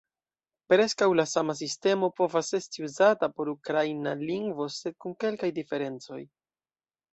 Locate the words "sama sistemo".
1.31-2.09